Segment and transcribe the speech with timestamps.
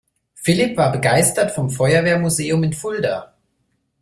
[0.33, 3.35] Philipp war begeistert vom Feuerwehrmuseum in Fulda.